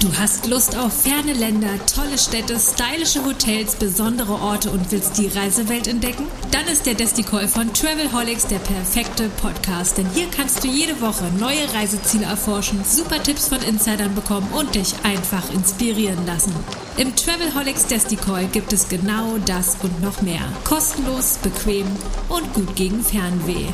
[0.00, 5.26] Du hast Lust auf ferne Länder, tolle Städte, stylische Hotels, besondere Orte und willst die
[5.26, 6.26] Reisewelt entdecken?
[6.52, 11.24] Dann ist der Desticall von Travelholics der perfekte Podcast, denn hier kannst du jede Woche
[11.40, 16.54] neue Reiseziele erforschen, super Tipps von Insidern bekommen und dich einfach inspirieren lassen.
[16.98, 20.42] Im Travelholics Desticall gibt es genau das und noch mehr.
[20.64, 21.86] Kostenlos, bequem
[22.28, 23.66] und gut gegen Fernweh.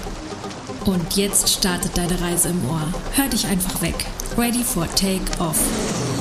[0.84, 2.82] Und jetzt startet deine Reise im Ohr.
[3.14, 3.94] Hör dich einfach weg.
[4.36, 6.11] Ready for Take Off.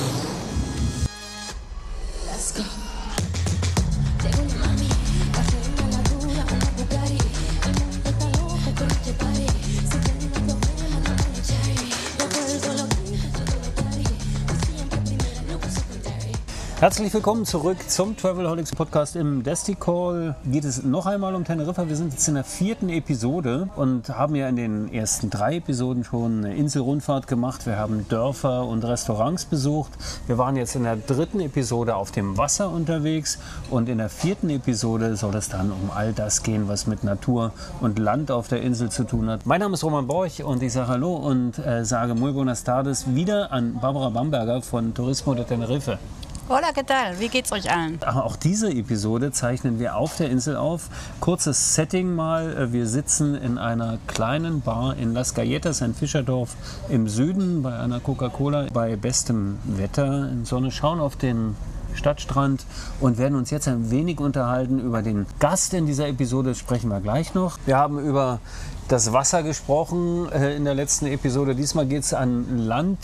[16.92, 20.36] Herzlich willkommen zurück zum Travelholics Podcast im Desti Call.
[20.44, 21.88] Geht es noch einmal um Teneriffa.
[21.88, 26.04] Wir sind jetzt in der vierten Episode und haben ja in den ersten drei Episoden
[26.04, 27.64] schon eine Inselrundfahrt gemacht.
[27.64, 29.90] Wir haben Dörfer und Restaurants besucht.
[30.26, 33.38] Wir waren jetzt in der dritten Episode auf dem Wasser unterwegs
[33.70, 37.52] und in der vierten Episode soll es dann um all das gehen, was mit Natur
[37.80, 39.46] und Land auf der Insel zu tun hat.
[39.46, 43.14] Mein Name ist Roman Borch und ich sage Hallo und äh, sage Muy buenas tardes
[43.14, 45.98] wieder an Barbara Bamberger von Turismo de Tenerife.
[46.48, 47.20] Hola, ¿qué tal?
[47.20, 48.00] Wie geht's euch allen?
[48.04, 50.88] Aber Auch diese Episode zeichnen wir auf der Insel auf.
[51.20, 52.72] Kurzes Setting mal.
[52.72, 56.56] Wir sitzen in einer kleinen Bar in Las Galletas, ein Fischerdorf
[56.88, 61.54] im Süden, bei einer Coca-Cola, bei bestem Wetter in Sonne, schauen auf den
[61.94, 62.64] Stadtstrand
[63.00, 66.56] und werden uns jetzt ein wenig unterhalten über den Gast in dieser Episode.
[66.56, 67.58] Sprechen wir gleich noch.
[67.66, 68.40] Wir haben über
[68.88, 71.54] das Wasser gesprochen äh, in der letzten Episode.
[71.54, 72.98] Diesmal geht es an Land.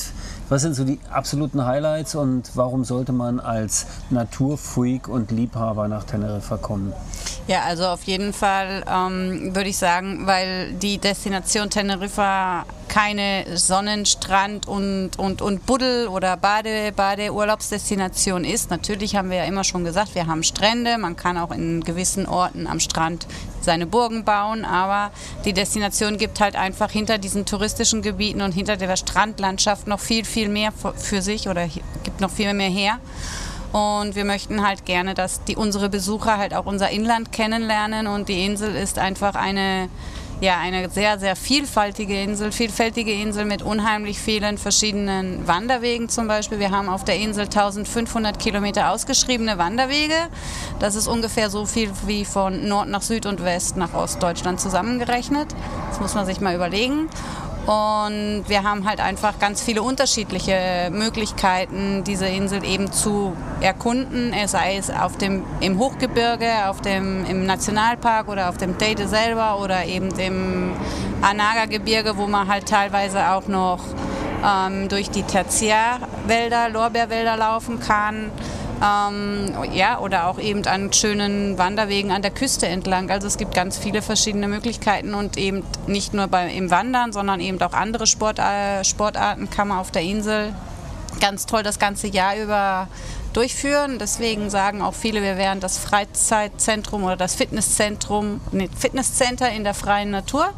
[0.49, 6.05] Was sind so die absoluten Highlights und warum sollte man als Naturfreak und Liebhaber nach
[6.05, 6.95] Teneriffa kommen?
[7.49, 14.67] Ja, also auf jeden Fall ähm, würde ich sagen, weil die Destination Teneriffa keine Sonnenstrand
[14.67, 18.71] und, und, und Buddel- oder Bade, Badeurlaubsdestination ist.
[18.71, 22.27] Natürlich haben wir ja immer schon gesagt, wir haben Strände, man kann auch in gewissen
[22.27, 23.27] Orten am Strand
[23.61, 25.11] seine Burgen bauen, aber
[25.45, 30.25] die Destination gibt halt einfach hinter diesen touristischen Gebieten und hinter der Strandlandschaft noch viel,
[30.25, 33.01] viel mehr für sich oder gibt noch viel mehr her.
[33.73, 38.07] Und wir möchten halt gerne, dass die, unsere Besucher halt auch unser Inland kennenlernen.
[38.07, 39.91] Und die Insel ist einfach eine,
[40.41, 46.59] ja, eine sehr, sehr vielfältige Insel, vielfältige Insel mit unheimlich vielen verschiedenen Wanderwegen zum Beispiel.
[46.61, 50.15] Wir haben auf der Insel 1500 Kilometer ausgeschriebene Wanderwege.
[50.79, 55.49] Das ist ungefähr so viel wie von Nord nach Süd und West nach Ostdeutschland zusammengerechnet.
[55.91, 57.11] Das muss man sich mal überlegen.
[57.69, 64.79] Und wir haben halt einfach ganz viele unterschiedliche Möglichkeiten, diese Insel eben zu erkunden, sei
[64.79, 69.85] es auf dem, im Hochgebirge, auf dem, im Nationalpark oder auf dem Teide selber oder
[69.85, 70.73] eben dem
[71.21, 73.85] Anaga-Gebirge, wo man halt teilweise auch noch
[74.43, 78.31] ähm, durch die Tertiärwälder, Lorbeerwälder laufen kann.
[78.83, 83.11] Ähm, ja, oder auch eben an schönen Wanderwegen an der Küste entlang.
[83.11, 87.41] Also es gibt ganz viele verschiedene Möglichkeiten und eben nicht nur bei, im Wandern, sondern
[87.41, 90.55] eben auch andere Sport, äh, Sportarten kann man auf der Insel
[91.21, 92.89] ganz toll das ganze Jahr über
[93.33, 93.99] durchführen.
[93.99, 99.75] Deswegen sagen auch viele, wir wären das Freizeitzentrum oder das Fitnesszentrum, nee, Fitnesscenter in der
[99.75, 100.51] freien Natur.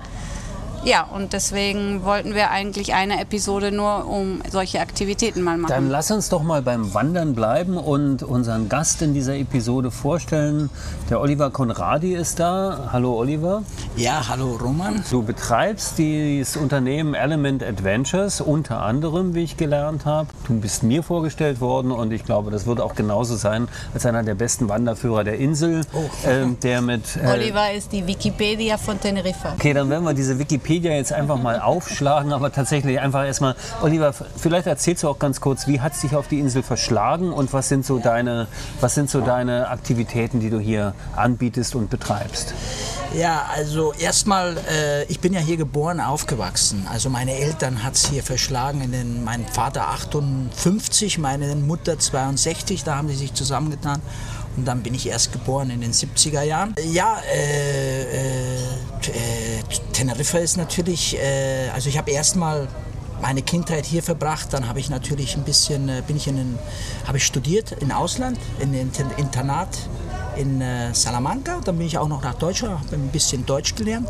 [0.82, 5.70] Ja, und deswegen wollten wir eigentlich eine Episode nur um solche Aktivitäten mal machen.
[5.70, 10.70] Dann lass uns doch mal beim Wandern bleiben und unseren Gast in dieser Episode vorstellen.
[11.10, 12.88] Der Oliver Conradi ist da.
[12.92, 13.62] Hallo Oliver.
[13.96, 15.04] Ja, hallo Roman.
[15.10, 20.28] Du betreibst dieses Unternehmen Element Adventures unter anderem, wie ich gelernt habe.
[20.46, 24.22] Du bist mir vorgestellt worden und ich glaube, das wird auch genauso sein als einer
[24.22, 25.82] der besten Wanderführer der Insel,
[26.24, 29.52] ähm, der mit äh, Oliver ist die Wikipedia von Teneriffa.
[29.58, 34.12] Okay, dann werden wir diese Wikipedia jetzt einfach mal aufschlagen, aber tatsächlich einfach erstmal, Oliver,
[34.12, 37.52] vielleicht erzählst du auch ganz kurz, wie hat es dich auf die Insel verschlagen und
[37.52, 38.46] was sind so deine,
[38.80, 42.54] was sind so deine Aktivitäten, die du hier anbietest und betreibst?
[43.14, 46.86] Ja, also erstmal, äh, ich bin ja hier geboren, aufgewachsen.
[46.90, 48.82] Also meine Eltern hat es hier verschlagen.
[48.82, 54.00] In den, mein Vater 58, meine Mutter 62, da haben sie sich zusammengetan.
[54.56, 56.74] Und dann bin ich erst geboren in den 70er Jahren.
[56.92, 58.58] Ja, äh, äh,
[59.08, 59.62] äh,
[59.92, 62.68] Teneriffa ist natürlich, äh, also ich habe erstmal
[63.20, 66.58] meine Kindheit hier verbracht, dann habe ich natürlich ein bisschen, äh, bin ich in
[67.06, 69.68] habe ich studiert im Ausland, in den Internat
[70.36, 71.60] in äh, Salamanca.
[71.64, 74.08] Dann bin ich auch noch nach Deutschland, habe ein bisschen Deutsch gelernt.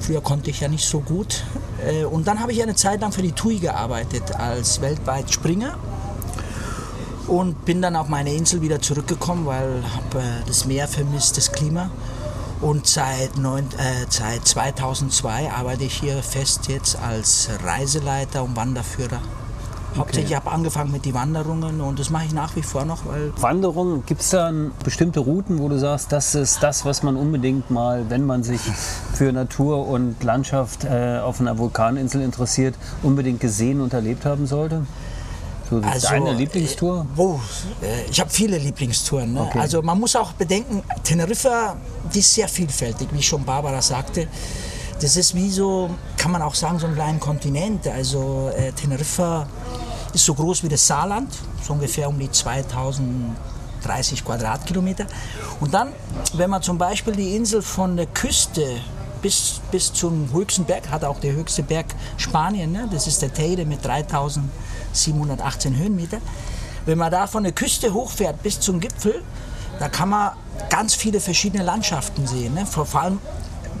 [0.00, 1.42] Früher konnte ich ja nicht so gut.
[1.84, 5.76] Äh, und dann habe ich eine Zeit lang für die TUI gearbeitet als weltweit Springer
[7.26, 11.50] und bin dann auf meine Insel wieder zurückgekommen, weil habe äh, das Meer vermisst, das
[11.50, 11.90] Klima.
[12.60, 19.20] Und seit, neun, äh, seit 2002 arbeite ich hier fest jetzt als Reiseleiter und Wanderführer.
[19.96, 23.32] Hauptsächlich habe angefangen mit den Wanderungen und das mache ich nach wie vor noch, weil
[23.40, 24.52] Wanderung, gibt es da
[24.84, 28.60] bestimmte Routen, wo du sagst, das ist das, was man unbedingt mal, wenn man sich
[29.14, 34.82] für Natur und Landschaft äh, auf einer Vulkaninsel interessiert, unbedingt gesehen und erlebt haben sollte?
[35.68, 37.06] So deine Lieblingstour?
[37.16, 37.40] Oh,
[38.10, 39.32] ich habe viele Lieblingstouren.
[39.32, 39.42] Ne?
[39.42, 39.58] Okay.
[39.58, 41.76] Also man muss auch bedenken, Teneriffa,
[42.14, 44.28] die ist sehr vielfältig, wie schon Barbara sagte.
[45.00, 47.86] Das ist wie so, kann man auch sagen, so ein kleiner Kontinent.
[47.88, 49.46] Also äh, Teneriffa
[50.14, 51.32] ist so groß wie das Saarland,
[51.62, 55.06] so ungefähr um die 2030 Quadratkilometer.
[55.60, 55.92] Und dann,
[56.34, 58.80] wenn man zum Beispiel die Insel von der Küste
[59.20, 61.86] bis, bis zum höchsten Berg, hat auch der höchste Berg
[62.16, 62.88] Spanien, ne?
[62.90, 63.84] das ist der Teide mit
[64.96, 66.18] 3718 Höhenmeter.
[66.84, 69.22] Wenn man da von der Küste hochfährt bis zum Gipfel,
[69.78, 70.32] da kann man
[70.70, 72.54] ganz viele verschiedene Landschaften sehen.
[72.54, 72.64] Ne?
[72.66, 73.18] Vor allem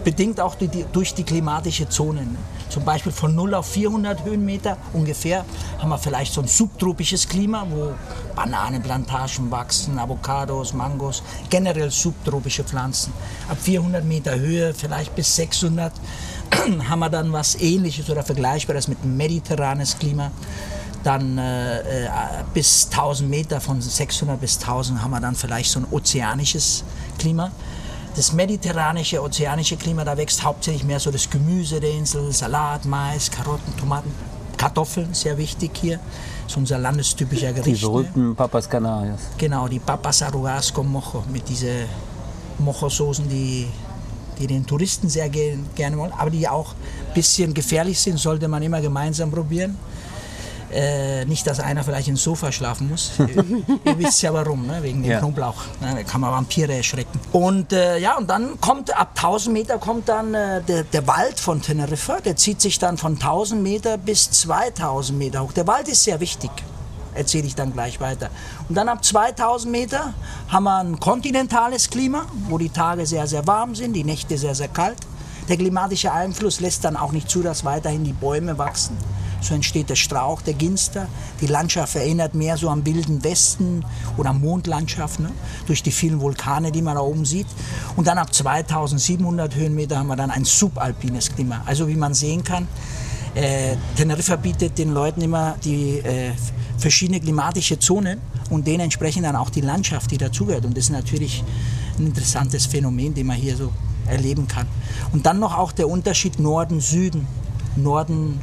[0.04, 2.22] bedingt auch die, durch die klimatische Zone.
[2.22, 2.36] Ne?
[2.68, 5.44] Zum Beispiel von 0 auf 400 Höhenmeter ungefähr
[5.78, 7.94] haben wir vielleicht so ein subtropisches Klima, wo
[8.34, 13.12] Bananenplantagen wachsen, Avocados, Mangos, generell subtropische Pflanzen.
[13.48, 15.92] Ab 400 Meter Höhe, vielleicht bis 600,
[16.88, 20.30] haben wir dann was Ähnliches oder Vergleichbares mit mediterranes Klima.
[21.06, 22.08] Dann äh, äh,
[22.52, 26.82] bis 1000 Meter, von 600 bis 1000 haben wir dann vielleicht so ein ozeanisches
[27.16, 27.52] Klima.
[28.16, 33.30] Das mediterranische, ozeanische Klima, da wächst hauptsächlich mehr so das Gemüse der Insel, Salat, Mais,
[33.30, 34.10] Karotten, Tomaten,
[34.56, 36.00] Kartoffeln, sehr wichtig hier.
[36.42, 37.82] Das ist unser landestypischer Die Gericht.
[37.82, 37.88] ne?
[37.88, 39.20] berühmten Papas Canarias.
[39.38, 41.84] Genau, die Papas Arroz con Mojo mit diesen
[42.58, 43.68] Mojo-Soßen, die,
[44.40, 48.48] die den Touristen sehr ge gerne wollen, aber die auch ein bisschen gefährlich sind, sollte
[48.48, 49.76] man immer gemeinsam probieren.
[50.72, 53.12] Äh, nicht, dass einer vielleicht ins Sofa schlafen muss.
[53.18, 54.82] ihr, wisst ja warum, ne?
[54.82, 55.18] wegen dem Ja.
[55.20, 55.54] Knoblauch.
[55.80, 55.94] Ne?
[55.96, 57.20] Da kann man Vampire erschrecken.
[57.32, 61.38] Und äh, ja, und dann kommt ab 1000 Meter kommt dann äh, der, der Wald
[61.38, 62.20] von Teneriffa.
[62.20, 65.52] Der zieht sich dann von 1000 Meter bis 2000 Meter hoch.
[65.52, 66.50] Der Wald ist sehr wichtig
[67.16, 68.28] erzähle ich dann gleich weiter.
[68.68, 70.12] Und dann ab 2000 Meter
[70.48, 74.54] haben wir ein kontinentales Klima, wo die Tage sehr, sehr warm sind, die Nächte sehr,
[74.54, 74.98] sehr kalt.
[75.48, 78.96] Der klimatische Einfluss lässt dann auch nicht zu, dass weiterhin die Bäume wachsen.
[79.46, 81.06] So entsteht der Strauch, der Ginster.
[81.40, 83.84] Die Landschaft erinnert mehr so am wilden Westen
[84.16, 85.30] oder Mondlandschaft, ne?
[85.66, 87.46] durch die vielen Vulkane, die man da oben sieht.
[87.94, 91.62] Und dann ab 2700 Höhenmeter haben wir dann ein subalpines Klima.
[91.64, 92.66] Also wie man sehen kann,
[93.36, 96.32] äh, Teneriffa bietet den Leuten immer die äh,
[96.78, 98.20] verschiedene klimatische Zonen
[98.50, 100.64] und dementsprechend dann auch die Landschaft, die dazugehört.
[100.64, 101.44] Und das ist natürlich
[101.98, 103.70] ein interessantes Phänomen, den man hier so
[104.06, 104.66] erleben kann.
[105.12, 107.26] Und dann noch auch der Unterschied Norden-Süden.
[107.76, 108.40] Norden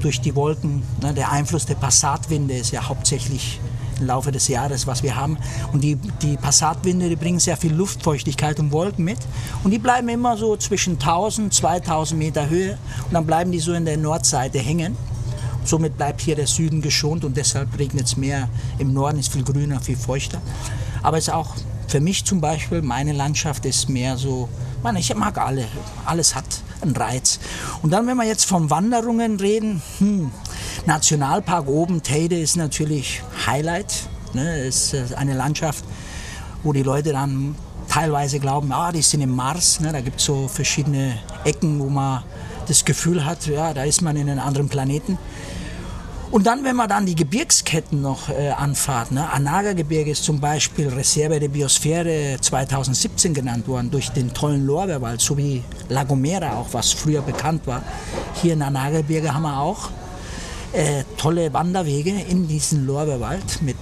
[0.00, 3.60] durch die Wolken, ne, der Einfluss der Passatwinde ist ja hauptsächlich
[4.00, 5.38] im Laufe des Jahres, was wir haben.
[5.72, 9.18] Und die, die Passatwinde, die bringen sehr viel Luftfeuchtigkeit und Wolken mit.
[9.64, 12.78] Und die bleiben immer so zwischen 1000, 2000 Meter Höhe.
[13.06, 14.96] Und dann bleiben die so in der Nordseite hängen.
[15.64, 18.48] Somit bleibt hier der Süden geschont und deshalb regnet es mehr.
[18.78, 20.40] Im Norden ist viel grüner, viel feuchter.
[21.02, 21.54] Aber es ist auch
[21.88, 24.48] für mich zum Beispiel, meine Landschaft ist mehr so,
[24.82, 25.66] man, ich mag alle,
[26.06, 27.38] alles hat einen Reiz.
[27.82, 30.30] Und dann, wenn wir jetzt von Wanderungen reden, hm,
[30.86, 34.08] Nationalpark oben, Teide ist natürlich Highlight.
[34.34, 35.84] Ne, ist äh, eine Landschaft,
[36.62, 37.54] wo die Leute dann
[37.88, 39.80] teilweise glauben, ah, die sind im Mars.
[39.80, 42.22] Ne, da gibt es so verschiedene Ecken, wo man
[42.66, 45.18] das Gefühl hat, ja, da ist man in einem anderen Planeten.
[46.30, 49.30] Und dann, wenn man dann die Gebirgsketten noch äh, anfahrt, ne?
[49.30, 55.38] Anaga-Gebirge ist zum Beispiel Reserve der Biosphäre 2017 genannt worden durch den tollen Lorbeerwald, so
[55.38, 57.82] wie La Gomera auch, was früher bekannt war.
[58.34, 59.88] Hier in Anaga-Gebirge haben wir auch
[60.74, 63.76] äh, tolle Wanderwege in diesen Lorbeerwald mit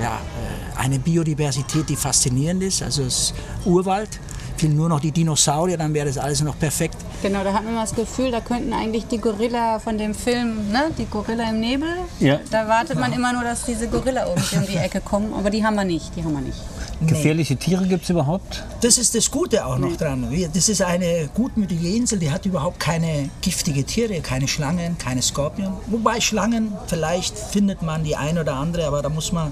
[0.00, 2.82] ja, äh, einer Biodiversität, die faszinierend ist.
[2.82, 4.18] Also es ist Urwald,
[4.56, 6.96] fehlen nur noch die Dinosaurier, dann wäre das alles noch perfekt.
[7.22, 10.84] Genau, da hat man das Gefühl, da könnten eigentlich die Gorilla von dem Film, ne,
[10.98, 11.88] die Gorilla im Nebel,
[12.20, 12.38] Ja.
[12.50, 15.64] da wartet man immer nur, dass diese Gorilla irgendwie um die Ecke kommen, aber die
[15.64, 16.58] haben wir nicht, die haben wir nicht.
[17.06, 18.62] Gefährliche Tiere gibt es überhaupt?
[18.80, 20.30] Das ist das Gute auch noch dran.
[20.30, 25.20] Wir- Das ist eine gutmütige Insel, die hat überhaupt keine giftige Tiere, keine Schlangen, keine
[25.22, 25.72] Skorpion.
[25.88, 29.50] Wobei Schlangen, vielleicht findet man die ein oder andere, aber da muss man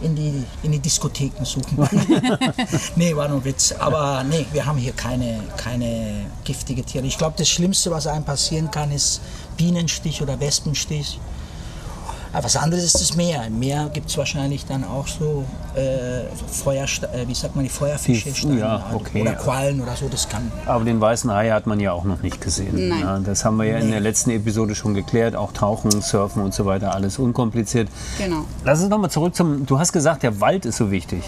[0.00, 1.78] in die, in die Diskotheken suchen.
[2.96, 3.72] nee, war nur ein Witz.
[3.72, 7.06] Aber nee, wir haben hier keine, keine giftige Tiere.
[7.06, 9.20] Ich glaube, das Schlimmste, was einem passieren kann, ist
[9.56, 11.18] Bienenstich oder Wespenstich.
[12.32, 13.44] Aber was anderes ist das Meer.
[13.46, 15.44] Im Meer gibt es wahrscheinlich dann auch so
[15.74, 16.22] äh,
[16.52, 19.36] Feuer, äh, wie sagt man, die Feuerfische, Die- Steine, ja, okay, oder ja.
[19.38, 20.08] Quallen oder so.
[20.08, 20.50] Das kann.
[20.66, 22.88] Aber den weißen Hai hat man ja auch noch nicht gesehen.
[22.88, 23.00] Nein.
[23.00, 25.34] Ja, das haben wir ja in der letzten Episode schon geklärt.
[25.34, 27.88] Auch Tauchen, Surfen und so weiter, alles unkompliziert.
[28.18, 28.44] Genau.
[28.64, 29.66] Lass uns nochmal zurück zum.
[29.66, 31.24] Du hast gesagt, der Wald ist so wichtig.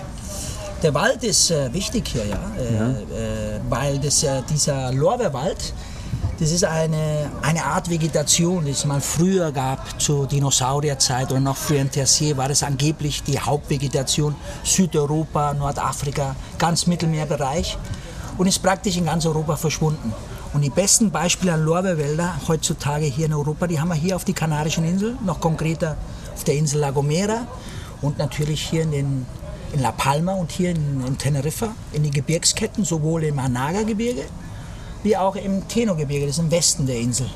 [0.85, 5.73] Der Wald ist äh, wichtig hier, ja, äh, Äh, weil das, äh, dieser Lorbeerwald,
[6.43, 11.57] das ist eine, eine Art Vegetation, die es mal früher gab, zur Dinosaurierzeit oder noch
[11.57, 14.35] früher in Tertiär, war das angeblich die Hauptvegetation
[14.65, 17.79] Südeuropa, Nordafrika, ganz Mittelmeerbereich
[18.39, 20.13] und ist praktisch in ganz Europa verschwunden.
[20.53, 24.25] Und die besten Beispiele an Lorbeerwälder heutzutage hier in Europa, die haben wir hier auf
[24.25, 25.97] die Kanarischen Inseln, noch konkreter
[26.35, 27.47] auf der Insel La Gomera
[28.01, 29.27] und natürlich hier in, den,
[29.75, 34.25] in La Palma und hier in, in Teneriffa, in den Gebirgsketten, sowohl im Anaga-Gebirge
[35.03, 37.29] wie auch im Teno-Gebirge, das ist im Westen der Insel.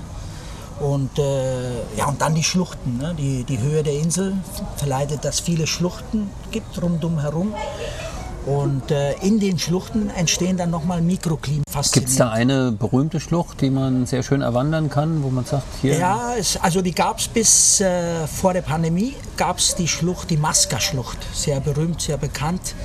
[0.80, 2.99] Und, äh, ja, und dann die Schluchten.
[2.99, 3.14] Ne?
[3.18, 4.35] Die, die Höhe der Insel
[4.76, 7.54] verleitet, dass es viele Schluchten gibt rundum herum.
[8.44, 11.64] Und äh, in den Schluchten entstehen dann nochmal Mikroklimen.
[11.92, 15.66] Gibt es da eine berühmte Schlucht, die man sehr schön erwandern kann, wo man sagt,
[15.82, 15.99] hier.
[15.99, 20.30] Ja, es, also die gab es bis äh, vor der Pandemie, gab es die Schlucht,
[20.30, 21.18] die Maska-Schlucht.
[21.35, 22.76] Sehr berühmt, sehr bekannt.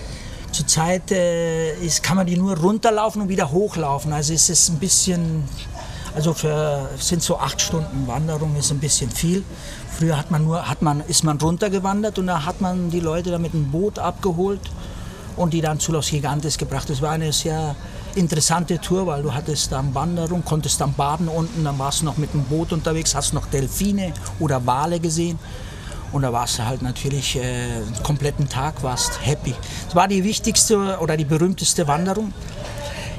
[0.52, 4.12] Zurzeit äh, ist, kann man die nur runterlaufen und wieder hochlaufen.
[4.14, 5.44] Also es ist ein bisschen,
[6.16, 9.44] also für sind so acht Stunden Wanderung ist ein bisschen viel.
[9.98, 13.32] Früher hat man nur, hat man, ist man runtergewandert und da hat man die Leute
[13.32, 14.62] da mit dem Boot abgeholt
[15.38, 16.90] und die dann zu Los Gigantes gebracht.
[16.90, 17.76] Das war eine sehr
[18.16, 22.18] interessante Tour, weil du hattest dann Wanderung, konntest dann baden unten, dann warst du noch
[22.18, 25.40] mit dem Boot unterwegs, hast noch Delfine oder Wale gesehen.
[26.12, 27.68] Und da warst du halt natürlich äh,
[28.04, 29.56] kompletten Tag, warst happy.
[29.86, 32.34] Das war die wichtigste oder die berühmteste Wanderung.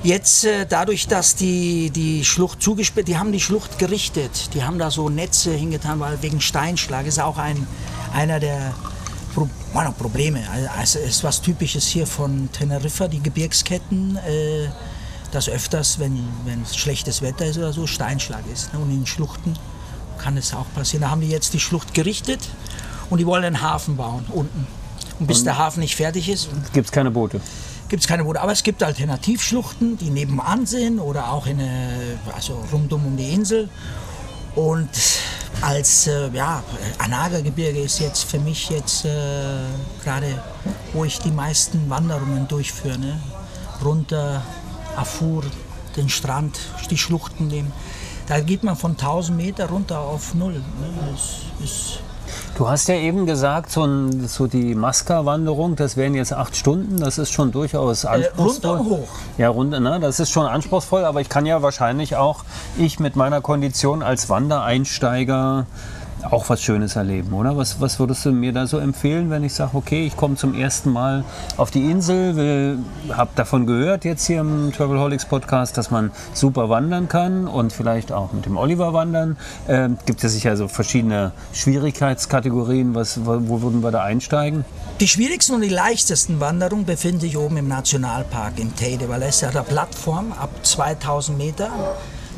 [0.02, 4.52] Jetzt äh, dadurch, dass die, die Schlucht zugesperrt, die haben die Schlucht gerichtet.
[4.52, 7.66] Die haben da so Netze hingetan, weil wegen Steinschlag ist auch ein,
[8.12, 8.74] einer der
[9.32, 10.42] Pro meine, Probleme.
[10.76, 14.68] Also es ist was Typisches hier von Teneriffa, die Gebirgsketten, äh,
[15.30, 18.74] dass öfters, wenn, wenn schlechtes Wetter ist oder so, Steinschlag ist.
[18.74, 18.80] Ne?
[18.80, 19.56] Und in Schluchten
[20.22, 21.02] kann es auch passieren.
[21.02, 22.40] Da haben die jetzt die Schlucht gerichtet
[23.10, 24.66] und die wollen einen Hafen bauen unten.
[25.18, 27.40] Und bis der Hafen nicht fertig ist, Gibt es keine Boote?
[27.88, 28.40] gibt es keine Boote.
[28.40, 33.28] Aber es gibt Alternativschluchten, die nebenan sind oder auch in eine, also rundum um die
[33.28, 33.68] Insel.
[34.54, 34.88] Und
[35.60, 36.62] als äh, ja,
[36.98, 39.10] Anaga-Gebirge ist jetzt für mich jetzt äh,
[40.02, 40.42] gerade,
[40.94, 42.98] wo ich die meisten Wanderungen durchführe.
[42.98, 43.20] Ne?
[43.84, 44.42] Runter,
[44.96, 45.44] Afur,
[45.96, 46.58] den Strand,
[46.90, 47.72] die Schluchten nehmen.
[48.28, 50.54] Da geht man von 1000 Meter runter auf null.
[50.54, 50.62] Ne?
[51.10, 52.00] Das ist
[52.54, 56.98] Du hast ja eben gesagt, so, ein, so die Maska-Wanderung, das wären jetzt acht Stunden,
[56.98, 58.70] das ist schon durchaus anspruchsvoll.
[58.70, 59.08] runter und hoch.
[59.38, 59.98] Ja, runter, ne?
[60.00, 62.44] das ist schon anspruchsvoll, aber ich kann ja wahrscheinlich auch,
[62.76, 65.66] ich mit meiner Kondition als Wandereinsteiger,
[66.30, 67.56] auch was Schönes erleben, oder?
[67.56, 70.54] Was, was würdest du mir da so empfehlen, wenn ich sage, okay, ich komme zum
[70.54, 71.24] ersten Mal
[71.56, 72.78] auf die Insel,
[73.10, 78.12] habe davon gehört jetzt hier im Travelholics Podcast, dass man super wandern kann und vielleicht
[78.12, 79.36] auch mit dem Oliver wandern.
[79.68, 82.94] Ähm, gibt es sicher so verschiedene Schwierigkeitskategorien.
[82.94, 84.64] Was, wo, würden wir da einsteigen?
[85.00, 89.26] Die schwierigsten und die leichtesten Wanderungen befinden sich oben im Nationalpark in Teide, weil da
[89.26, 91.70] ist ja eine Plattform ab 2000 Meter.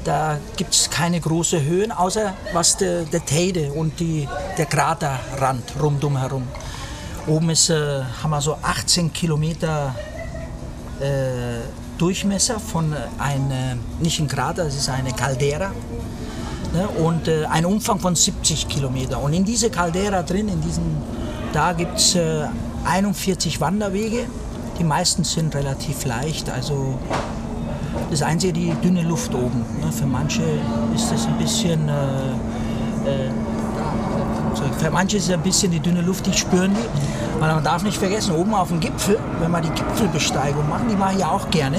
[0.04, 5.64] Da gibt es keine großen Höhen, außer was der, der Teide und die, der Kraterrand
[5.80, 6.46] rundum herum.
[7.26, 9.94] Oben ist, äh, haben wir so 18 Kilometer
[11.00, 11.62] äh,
[11.96, 15.70] Durchmesser von äh, einem, nicht ein Krater, es ist eine Caldera.
[16.74, 19.22] Ne, und äh, ein Umfang von 70 Kilometer.
[19.22, 20.96] Und in diese Caldera drin, in diesen,
[21.52, 22.46] da gibt es äh,
[22.84, 24.26] 41 Wanderwege.
[24.78, 26.50] Die meisten sind relativ leicht.
[26.50, 26.98] Also
[28.10, 29.64] das Einzige, die dünne Luft oben.
[29.80, 29.92] Ne?
[29.92, 30.42] Für manche
[30.94, 31.92] ist das ein bisschen, äh,
[33.08, 33.30] äh,
[34.78, 37.40] für manche ist es ein bisschen die dünne Luft, die spüren die.
[37.40, 40.96] Weil man darf nicht vergessen, oben auf dem Gipfel, wenn wir die Gipfelbesteigung machen, die
[40.96, 41.78] mache ich ja auch gerne.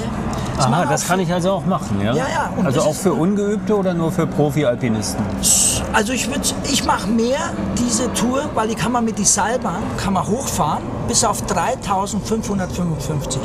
[0.58, 2.14] Aha, machen das kann ich also auch machen, ja?
[2.14, 5.24] Ja, ja, und Also das auch für Ungeübte oder nur für Profi-Alpinisten?
[5.96, 9.82] Also ich würde, ich mache mehr diese Tour, weil die kann man mit die Seilbahn
[9.96, 13.38] kann man hochfahren bis auf 3.555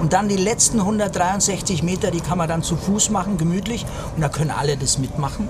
[0.00, 3.84] und dann die letzten 163 Meter, die kann man dann zu Fuß machen, gemütlich
[4.16, 5.48] und da können alle das mitmachen.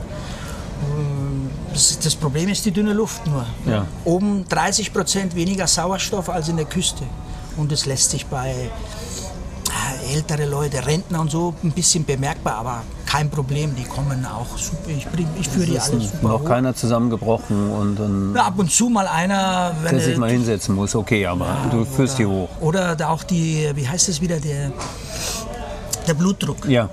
[0.83, 3.47] Ähm, Das, das Problem ist die dünne Luft nur.
[3.65, 3.87] Ja.
[4.05, 7.05] Oben 30 Prozent weniger Sauerstoff als in der Küste
[7.57, 8.69] und das lässt sich bei
[10.12, 14.88] ältere Leute, Rentner und so ein bisschen bemerkbar, aber kein Problem, die kommen auch super.
[14.88, 15.07] Ich,
[15.41, 16.45] ich führe die alle super Noch hoch.
[16.45, 20.75] keiner zusammengebrochen und dann Ja, ab und zu mal einer, wenn der sich mal hinsetzen
[20.75, 20.95] muss.
[20.95, 22.49] Okay, aber du führst die hoch.
[22.61, 24.73] oder da auch die, wie heißt es wieder, der,
[26.07, 26.67] der Blutdruck.
[26.69, 26.88] Ja,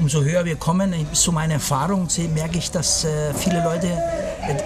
[0.00, 3.86] Umso höher wir kommen, ich- so meine Erfahrung, merke ich, dass äh, viele Leute,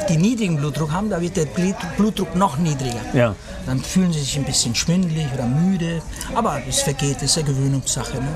[0.09, 3.01] die niedrigen Blutdruck haben, da wird der Blut- Blutdruck noch niedriger.
[3.13, 3.35] ja.
[3.67, 6.01] Dann fühlen sie sich ein bisschen schwindelig oder müde,
[6.37, 8.17] aber es vergeht, das ist eine Gewöhnungssache.
[8.19, 8.29] Ne?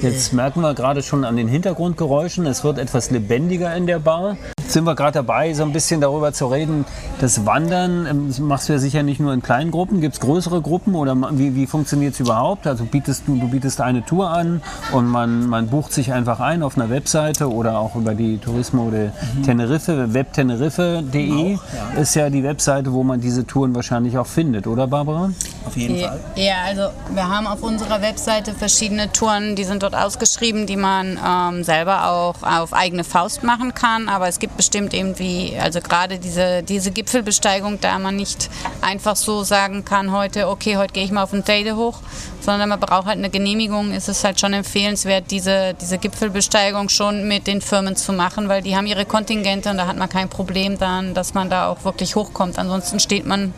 [0.00, 4.36] Jetzt merken wir gerade schon an den Hintergrundgeräuschen, es wird etwas lebendiger in der Bar.
[4.66, 6.84] sind wir gerade dabei, so ein bisschen darüber zu reden.
[7.20, 10.00] Das Wandern ähm, das machst du ja sicher nicht nur in kleinen Gruppen.
[10.00, 12.66] Gibt es größere Gruppen oder wie, wie funktioniert es überhaupt?
[12.66, 14.60] Also bietest du, du bietest eine Tour an
[14.92, 18.90] und man, man bucht sich einfach ein auf einer Webseite oder auch über die Turismo
[18.90, 19.10] de
[19.44, 21.58] Tenerife, webteneriffe.de
[22.00, 25.30] ist ja die Webseite, wo man diese Touren wahrscheinlich auch findet, oder Barbara?
[25.66, 26.20] Auf jeden Ja, Fall.
[26.36, 26.82] ja, also
[27.14, 32.10] wir haben auf unserer Webseite verschiedene Touren, die sind dort ausgeschrieben, die man ähm, selber
[32.10, 34.08] auch auf eigene Faust machen kann.
[34.08, 39.14] Aber es gibt bestimmt eben wie, also gerade diese, diese Gipfelbesteigung, da man nicht einfach
[39.14, 42.00] so sagen kann, heute, okay, heute gehe ich mal auf den Teide hoch,
[42.40, 47.28] sondern man braucht halt eine Genehmigung, ist es halt schon empfehlenswert, diese, diese Gipfelbesteigung schon
[47.28, 50.28] mit den Firmen zu machen, weil die haben ihre Kontingente und da hat man kein
[50.28, 52.58] Problem dann, dass man da auch wirklich hochkommt.
[52.58, 53.54] Ansonsten steht man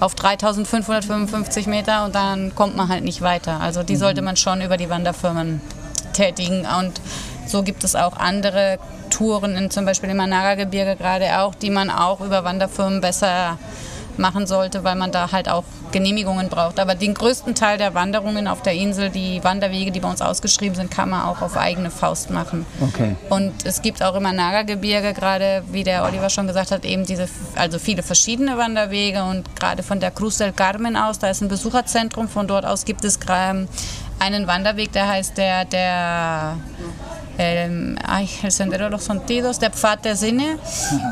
[0.00, 3.60] auf 3555 Meter und dann kommt man halt nicht weiter.
[3.60, 5.60] Also die sollte man schon über die Wanderfirmen
[6.12, 6.66] tätigen.
[6.66, 7.00] Und
[7.46, 11.90] so gibt es auch andere Touren, in, zum Beispiel im Managa-Gebirge gerade auch, die man
[11.90, 13.58] auch über Wanderfirmen besser
[14.16, 16.78] machen sollte, weil man da halt auch Genehmigungen braucht.
[16.78, 20.76] Aber den größten Teil der Wanderungen auf der Insel, die Wanderwege, die bei uns ausgeschrieben
[20.76, 22.66] sind, kann man auch auf eigene Faust machen.
[22.80, 23.16] Okay.
[23.28, 27.28] Und es gibt auch im Naga-Gebirge gerade, wie der Oliver schon gesagt hat, eben diese,
[27.56, 31.48] also viele verschiedene Wanderwege und gerade von der Cruz del Carmen aus, da ist ein
[31.48, 33.18] Besucherzentrum, von dort aus gibt es
[34.18, 36.56] einen Wanderweg, der heißt der, der
[37.40, 37.96] ähm,
[38.42, 40.58] El Sendero de los Sentidos, der Pfad der Sinne.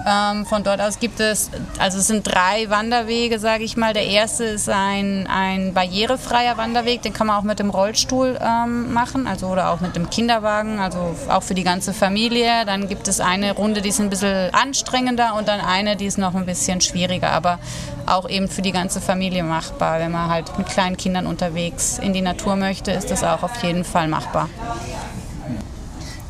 [0.07, 3.95] Ähm, von dort aus gibt es, also es sind drei Wanderwege, sage ich mal.
[3.95, 8.93] Der erste ist ein, ein barrierefreier Wanderweg, den kann man auch mit dem Rollstuhl ähm,
[8.93, 12.67] machen, also oder auch mit dem Kinderwagen, also auch für die ganze Familie.
[12.67, 16.19] Dann gibt es eine Runde, die ist ein bisschen anstrengender und dann eine, die ist
[16.19, 17.59] noch ein bisschen schwieriger, aber
[18.05, 19.99] auch eben für die ganze Familie machbar.
[19.99, 23.63] Wenn man halt mit kleinen Kindern unterwegs in die Natur möchte, ist das auch auf
[23.63, 24.49] jeden Fall machbar.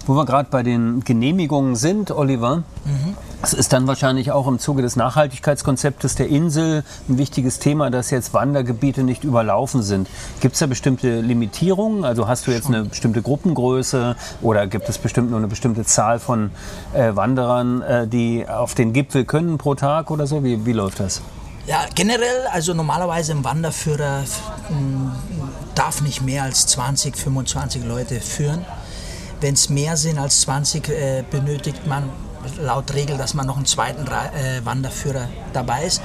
[0.09, 2.63] Wo wir gerade bei den Genehmigungen sind, Oliver,
[3.43, 8.09] es ist dann wahrscheinlich auch im Zuge des Nachhaltigkeitskonzeptes der Insel ein wichtiges Thema, dass
[8.09, 10.09] jetzt Wandergebiete nicht überlaufen sind.
[10.41, 12.07] Gibt es da bestimmte Limitierungen?
[12.07, 16.19] Also hast du jetzt eine bestimmte Gruppengröße oder gibt es bestimmt nur eine bestimmte Zahl
[16.21, 16.53] von
[16.95, 20.43] äh, Wanderern, äh, die auf den Gipfel können pro Tag oder so?
[20.43, 21.21] Wie, wie läuft das?
[21.67, 24.25] Ja, generell, also normalerweise ein Wanderführer
[25.75, 28.65] darf nicht mehr als 20, 25 Leute führen.
[29.41, 32.11] Wenn es mehr sind als 20, äh, benötigt man
[32.61, 36.01] laut Regel, dass man noch einen zweiten äh, Wanderführer dabei ist.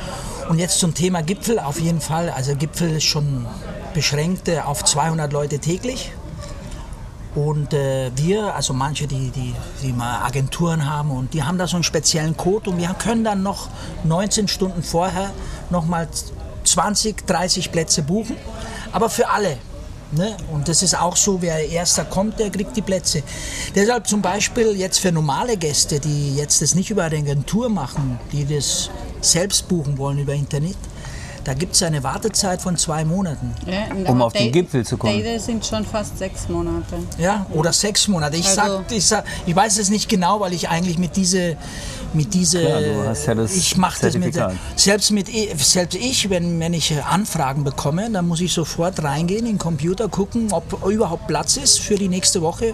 [0.50, 3.46] Und jetzt zum Thema Gipfel, auf jeden Fall, also Gipfel ist schon
[3.94, 6.12] beschränkt äh, auf 200 Leute täglich.
[7.36, 11.66] Und äh, wir, also manche, die, die, die mal Agenturen haben und die haben da
[11.66, 13.70] so einen speziellen Code und wir können dann noch
[14.04, 15.32] 19 Stunden vorher
[15.72, 16.08] nochmal
[16.64, 18.36] 20, 30 Plätze buchen,
[18.92, 19.58] aber für alle.
[20.16, 20.38] Ne?
[20.52, 23.24] Und das ist auch so, wer erster kommt, der kriegt die Plätze.
[23.76, 28.20] Deshalb zum Beispiel jetzt für normale Gäste, die jetzt das nicht über eine Agentur machen,
[28.32, 28.90] die das
[29.22, 30.78] selbst buchen wollen über Internet,
[31.44, 33.54] da gibt es eine Wartezeit von zwei Monaten.
[34.08, 35.14] Um auf den Gipfel zu kommen.
[35.22, 36.96] Teide sind schon fast sechs Monate.
[37.18, 38.38] Ja, oder sechs Monate.
[38.38, 41.58] Ich, Also- sag, ich, sag, ich weiß es nicht genau, weil ich eigentlich mit diese,
[42.14, 44.40] mit diese, Klar, du hast ja das ich mache das mit,
[44.76, 45.28] selbst mit,
[45.58, 50.08] selbst ich, wenn, wenn ich Anfragen bekomme, dann muss ich sofort reingehen in den Computer,
[50.08, 52.74] gucken, ob überhaupt Platz ist für die nächste Woche,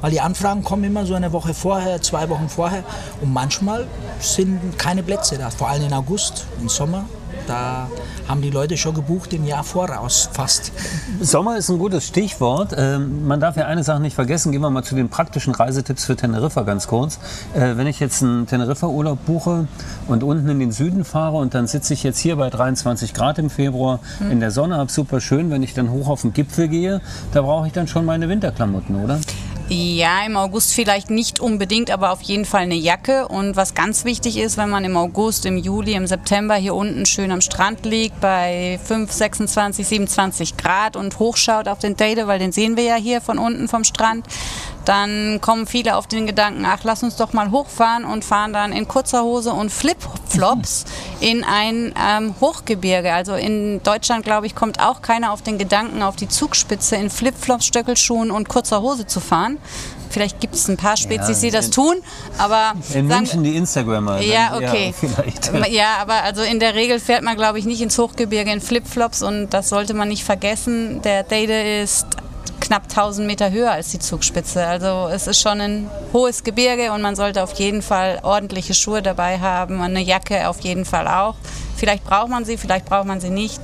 [0.00, 2.84] weil die Anfragen kommen immer so eine Woche vorher, zwei Wochen vorher
[3.20, 3.86] und manchmal
[4.20, 7.04] sind keine Plätze da, vor allem in August, im Sommer.
[7.46, 7.88] Da
[8.28, 10.72] haben die Leute schon gebucht im Jahr voraus, fast.
[11.20, 12.74] Sommer ist ein gutes Stichwort.
[12.76, 14.52] Ähm, man darf ja eine Sache nicht vergessen.
[14.52, 17.18] Gehen wir mal zu den praktischen Reisetipps für Teneriffa ganz kurz.
[17.54, 19.66] Äh, wenn ich jetzt einen Teneriffa-Urlaub buche
[20.08, 23.38] und unten in den Süden fahre und dann sitze ich jetzt hier bei 23 Grad
[23.38, 24.00] im Februar
[24.30, 25.50] in der Sonne, hab super schön.
[25.50, 27.00] Wenn ich dann hoch auf den Gipfel gehe,
[27.32, 29.20] da brauche ich dann schon meine Winterklamotten, oder?
[29.74, 33.26] Ja, im August vielleicht nicht unbedingt, aber auf jeden Fall eine Jacke.
[33.26, 37.06] Und was ganz wichtig ist, wenn man im August, im Juli, im September hier unten
[37.06, 42.38] schön am Strand liegt bei 5, 26, 27 Grad und hochschaut auf den Teide, weil
[42.38, 44.26] den sehen wir ja hier von unten vom Strand,
[44.84, 48.72] dann kommen viele auf den Gedanken, ach, lass uns doch mal hochfahren und fahren dann
[48.72, 50.84] in kurzer Hose und Flipflops
[51.20, 53.12] in ein ähm, Hochgebirge.
[53.12, 57.10] Also in Deutschland, glaube ich, kommt auch keiner auf den Gedanken, auf die Zugspitze in
[57.10, 59.58] Flipflops, Stöckelschuhen und kurzer Hose zu fahren.
[60.10, 61.96] Vielleicht gibt es ein paar Spezies, die das in- tun,
[62.36, 64.18] aber In sagen- München die Instagrammer.
[64.18, 64.92] dann ja, okay.
[65.00, 65.50] Vielleicht.
[65.70, 69.22] Ja, aber also in der Regel fährt man, glaube ich, nicht ins Hochgebirge in Flipflops
[69.22, 71.00] und das sollte man nicht vergessen.
[71.00, 72.06] Der Teide ist
[72.62, 74.66] knapp 1000 Meter höher als die Zugspitze.
[74.66, 79.02] Also es ist schon ein hohes Gebirge und man sollte auf jeden Fall ordentliche Schuhe
[79.02, 81.34] dabei haben, eine Jacke auf jeden Fall auch.
[81.76, 83.60] Vielleicht braucht man sie, vielleicht braucht man sie nicht.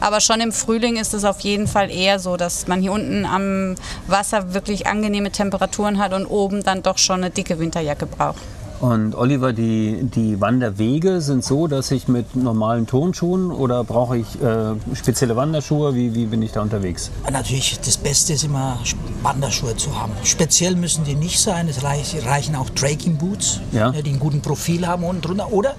[0.00, 3.24] Aber schon im Frühling ist es auf jeden Fall eher so, dass man hier unten
[3.24, 3.76] am
[4.06, 8.42] Wasser wirklich angenehme Temperaturen hat und oben dann doch schon eine dicke Winterjacke braucht.
[8.84, 14.26] Und Oliver, die, die Wanderwege sind so, dass ich mit normalen Turnschuhen oder brauche ich
[14.42, 15.94] äh, spezielle Wanderschuhe?
[15.94, 17.10] Wie, wie bin ich da unterwegs?
[17.32, 18.78] Natürlich, das Beste ist immer
[19.22, 20.12] Wanderschuhe zu haben.
[20.22, 21.66] Speziell müssen die nicht sein.
[21.66, 23.90] Es reich- reichen auch Trekking Boots, Ja.
[23.90, 25.50] ne, die einen guten Profil haben unten drunter.
[25.50, 25.76] Oder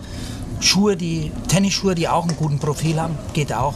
[0.60, 3.74] Schuhe, die Tennisschuhe, die auch einen guten Profil haben, geht auch.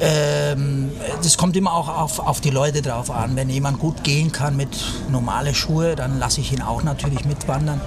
[0.00, 0.90] Ähm,
[1.22, 3.34] das kommt immer auch auf, auf die Leute drauf an.
[3.34, 4.68] Wenn jemand gut gehen kann mit
[5.10, 7.80] normale Schuhe, dann lasse ich ihn auch natürlich mitwandern.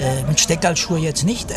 [0.00, 1.52] Äh, mit Steckerlschuhe jetzt nicht.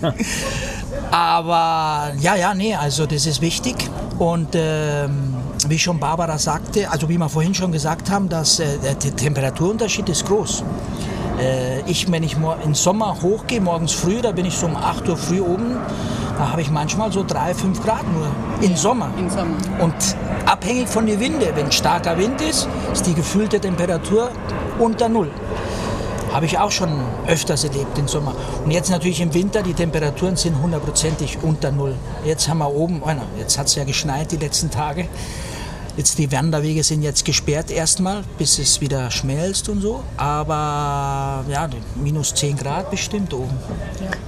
[1.10, 3.76] Aber ja, ja, nee, also das ist wichtig.
[4.18, 5.34] Und ähm,
[5.68, 9.12] wie schon Barbara sagte, also wie wir vorhin schon gesagt haben, dass, äh, der Te-
[9.12, 10.62] Temperaturunterschied ist groß.
[11.40, 15.08] Äh, ich, wenn ich im Sommer hochgehe, morgens früh, da bin ich so um 8
[15.08, 15.76] Uhr früh oben,
[16.36, 18.28] da habe ich manchmal so 3, 5 Grad nur
[18.60, 19.10] im Sommer.
[19.18, 19.56] Im Sommer.
[19.80, 19.94] Und
[20.46, 24.30] abhängig von den Winde, wenn starker Wind ist, ist die gefühlte Temperatur
[24.78, 25.30] unter Null.
[26.32, 26.90] Habe ich auch schon
[27.26, 28.34] öfters erlebt im Sommer.
[28.64, 31.94] Und jetzt natürlich im Winter, die Temperaturen sind hundertprozentig unter Null.
[32.24, 35.08] Jetzt haben wir oben, oh na, jetzt hat es ja geschneit die letzten Tage.
[35.98, 40.04] Jetzt die Wanderwege sind jetzt gesperrt erstmal, bis es wieder schmelzt und so.
[40.16, 43.50] Aber ja, minus 10 Grad bestimmt oben.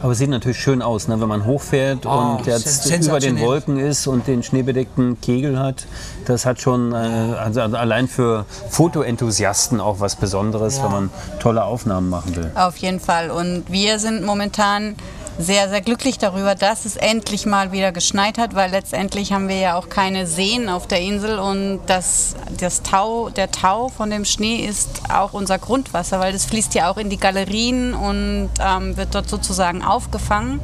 [0.03, 1.21] Aber es sieht natürlich schön aus, ne?
[1.21, 3.39] wenn man hochfährt Oh, und jetzt über den.
[3.39, 5.87] Wolken ist und den schneebedeckten Kegel hat.
[6.25, 10.85] Das hat schon äh, also allein für Fotoenthusiasten auch was Besonderes, Ja.
[10.87, 12.51] wenn man tolle Aufnahmen machen will.
[12.57, 13.31] Auf jeden Fall.
[13.31, 14.97] Und wir sind momentan
[15.41, 19.59] sehr, sehr glücklich darüber, dass es endlich mal wieder geschneit hat, weil letztendlich haben wir
[19.59, 24.25] ja auch keine Seen auf der Insel und das, das Tau, der Tau von dem
[24.25, 28.97] Schnee ist auch unser Grundwasser, weil das fließt ja auch in die Galerien und ähm,
[28.97, 30.61] wird dort sozusagen aufgefangen.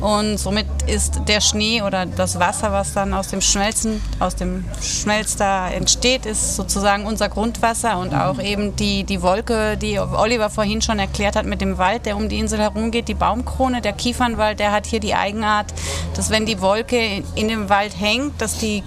[0.00, 4.64] Und somit ist der Schnee oder das Wasser, was dann aus dem Schmelzen, aus dem
[4.80, 10.48] Schmelz da entsteht, ist sozusagen unser Grundwasser und auch eben die, die Wolke, die Oliver
[10.48, 13.92] vorhin schon erklärt hat mit dem Wald, der um die Insel herumgeht, die Baumkrone, der
[13.92, 15.66] Kiefernwald, der hat hier die Eigenart,
[16.14, 18.82] dass wenn die Wolke in, in dem Wald hängt, dass die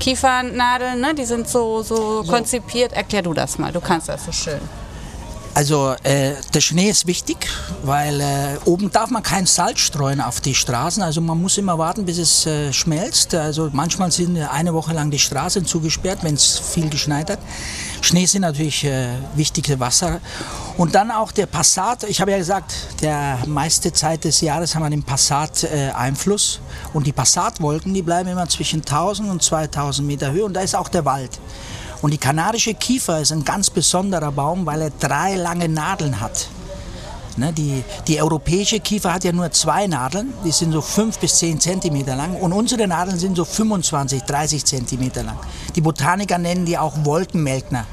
[0.00, 2.92] Kiefernadeln, ne, die sind so, so, konzipiert.
[2.92, 4.60] Erklär du das mal, du kannst das so schön.
[5.58, 7.48] Also äh, der Schnee ist wichtig,
[7.82, 11.02] weil äh, oben darf man kein Salz streuen auf die Straßen.
[11.02, 13.34] Also man muss immer warten, bis es äh, schmelzt.
[13.34, 17.40] Also manchmal sind eine Woche lang die Straßen zugesperrt, wenn es viel geschneit hat.
[18.02, 20.20] Schnee sind natürlich äh, wichtige Wasser.
[20.76, 22.04] Und dann auch der Passat.
[22.04, 26.60] Ich habe ja gesagt, der meiste Zeit des Jahres haben wir den Passat-Einfluss.
[26.92, 30.44] und die Passatwolken, die bleiben immer zwischen 1000 und 2000 Meter Höhe.
[30.44, 31.40] Und da ist auch der Wald.
[32.00, 36.48] Und die kanarische Kiefer ist ein ganz besonderer Baum, weil er drei lange Nadeln hat.
[37.36, 41.36] Ne, die, die europäische Kiefer hat ja nur zwei Nadeln, die sind so fünf bis
[41.38, 45.38] zehn Zentimeter lang und unsere Nadeln sind so 25, 30 Zentimeter lang.
[45.76, 47.86] Die Botaniker nennen die auch Wolkenmelkner,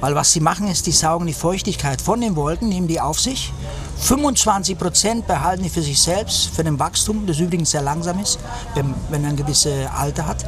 [0.00, 3.20] weil was sie machen ist, die saugen die Feuchtigkeit von den Wolken, nehmen die auf
[3.20, 3.52] sich.
[3.98, 8.38] 25 Prozent behalten die für sich selbst, für den Wachstum, das übrigens sehr langsam ist,
[8.74, 10.46] wenn, wenn er ein gewisses Alter hat.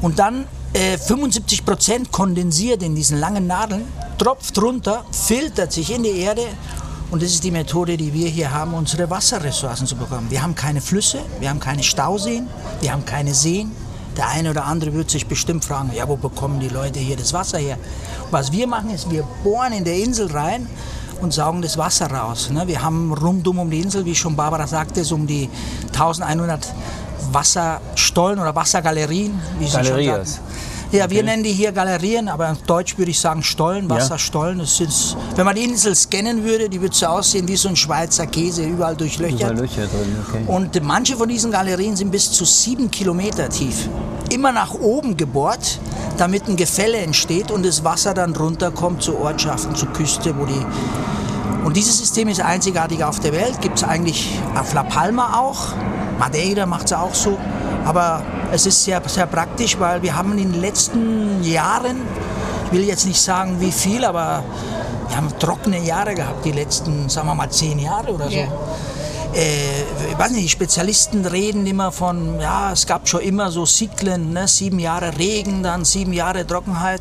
[0.00, 3.84] Und dann äh, 75 Prozent kondensiert in diesen langen Nadeln,
[4.18, 6.42] tropft runter, filtert sich in die Erde
[7.10, 10.30] und das ist die Methode, die wir hier haben, unsere Wasserressourcen zu bekommen.
[10.30, 12.48] Wir haben keine Flüsse, wir haben keine Stauseen,
[12.80, 13.72] wir haben keine Seen.
[14.16, 17.32] Der eine oder andere wird sich bestimmt fragen, ja, wo bekommen die Leute hier das
[17.32, 17.78] Wasser her?
[18.30, 20.66] Was wir machen, ist, wir bohren in der Insel rein
[21.22, 22.50] und saugen das Wasser raus.
[22.50, 22.66] ne?
[22.66, 25.48] Wir haben rundum um die Insel, wie schon Barbara sagte, so um die
[25.92, 26.74] 1100
[27.32, 30.40] Wasserstollen oder Wassergalerien, wie Galerias.
[30.90, 34.58] Ja, wir nennen die hier Galerien, aber auf Deutsch würde ich sagen Stollen, Wasserstollen.
[34.58, 34.90] Das sind,
[35.36, 38.64] wenn man die Insel scannen würde, die würde so aussehen wie so ein Schweizer Käse,
[38.64, 39.38] überall durchlöchert.
[39.38, 40.44] Überall Löcher drin, okay.
[40.46, 43.86] Und manche von diesen Galerien sind bis zu sieben Kilometer tief.
[44.30, 45.78] Immer nach oben gebohrt,
[46.16, 50.64] damit ein Gefälle entsteht und das Wasser dann runterkommt zu Ortschaften, zur Küste, wo die.
[51.64, 53.60] Und dieses System ist einzigartig auf der Welt.
[53.60, 55.74] Gibt es eigentlich auf La Palma auch.
[56.18, 57.38] Madeira macht es auch so.
[57.84, 62.02] Aber es ist sehr, sehr praktisch, weil wir haben in den letzten Jahren,
[62.66, 64.44] ich will jetzt nicht sagen wie viel, aber
[65.08, 68.36] wir haben trockene Jahre gehabt, die letzten, sagen wir mal, zehn Jahre oder so.
[68.36, 68.48] Ja.
[69.34, 74.32] Äh, ich weiß nicht, Spezialisten reden immer von, ja, es gab schon immer so Zyklen,
[74.32, 74.48] ne?
[74.48, 77.00] sieben Jahre Regen, dann sieben Jahre Trockenheit.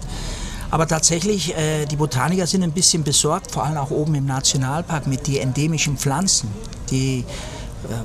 [0.69, 5.07] Aber tatsächlich, äh, die Botaniker sind ein bisschen besorgt, vor allem auch oben im Nationalpark
[5.07, 6.49] mit den endemischen Pflanzen.
[6.91, 7.23] Die,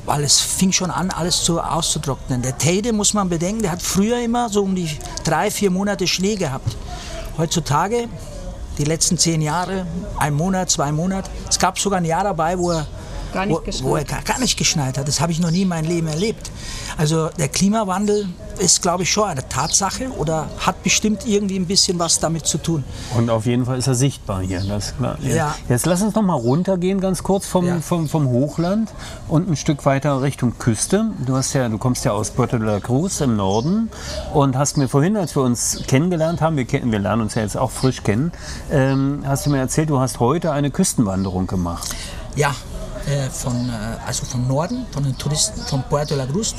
[0.04, 2.42] weil es fing schon an, alles zu, auszutrocknen.
[2.42, 4.88] Der Teide, muss man bedenken, der hat früher immer so um die
[5.24, 6.76] drei, vier Monate Schnee gehabt.
[7.38, 8.08] Heutzutage,
[8.78, 9.86] die letzten zehn Jahre,
[10.18, 11.30] ein Monat, zwei Monate.
[11.48, 12.86] Es gab sogar ein Jahr dabei, wo er
[13.32, 13.90] Gar nicht wo, geschneit.
[13.90, 15.08] wo er gar, gar nicht geschneit hat.
[15.08, 16.50] Das habe ich noch nie in meinem Leben erlebt.
[16.98, 21.98] Also der Klimawandel ist, glaube ich, schon eine Tatsache oder hat bestimmt irgendwie ein bisschen
[21.98, 22.84] was damit zu tun.
[23.16, 24.60] Und auf jeden Fall ist er sichtbar hier.
[24.60, 25.16] Das klar.
[25.22, 25.54] Ja.
[25.68, 27.80] Jetzt lass uns noch mal runtergehen, ganz kurz vom, Ja.
[27.80, 28.90] vom, vom Hochland
[29.28, 31.10] und ein Stück weiter Richtung Küste.
[31.26, 33.90] Du, hast ja, du kommst ja aus Puerto de la Cruz im Norden
[34.34, 37.42] und hast mir vorhin, als wir uns kennengelernt haben, wir, kennen, wir lernen uns ja
[37.42, 38.32] jetzt auch frisch kennen,
[38.70, 41.88] ähm, hast du mir erzählt, du hast heute eine Küstenwanderung gemacht.
[42.36, 42.54] Ja,
[43.06, 46.54] äh, von, äh, also von Norden, von den Touristen, von Puerto La Cruz.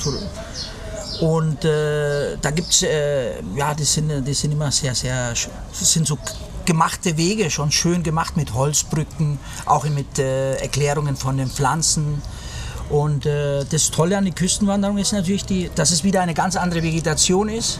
[1.20, 5.32] Und äh, da gibt es, äh, ja, die sind, die sind immer sehr, sehr,
[5.72, 6.18] sind so
[6.64, 12.22] gemachte Wege, schon schön gemacht mit Holzbrücken, auch mit äh, Erklärungen von den Pflanzen.
[12.90, 16.82] Und das Tolle an der Küstenwanderung ist natürlich, die, dass es wieder eine ganz andere
[16.82, 17.78] Vegetation ist,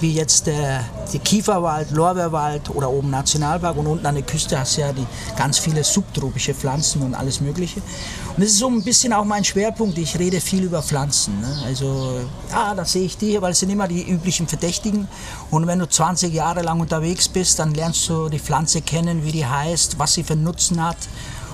[0.00, 4.76] wie jetzt der, der Kieferwald, Lorbeerwald oder oben Nationalpark und unten an der Küste hast
[4.76, 5.06] du ja die
[5.36, 7.80] ganz viele subtropische Pflanzen und alles Mögliche.
[7.80, 9.98] Und das ist so ein bisschen auch mein Schwerpunkt.
[9.98, 11.40] Ich rede viel über Pflanzen.
[11.40, 11.62] Ne?
[11.66, 15.08] Also, ja, da sehe ich die, weil es sind immer die üblichen Verdächtigen.
[15.50, 19.32] Und wenn du 20 Jahre lang unterwegs bist, dann lernst du die Pflanze kennen, wie
[19.32, 20.98] die heißt, was sie für Nutzen hat